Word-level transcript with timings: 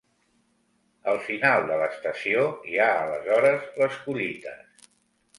Al 1.11 1.19
final 1.25 1.65
de 1.71 1.75
l'estació 1.81 2.45
hi 2.71 2.79
ha 2.85 2.87
aleshores 3.01 3.67
les 3.83 3.99
collites. 4.07 4.89